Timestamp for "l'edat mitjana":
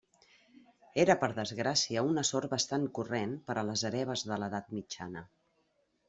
4.45-5.23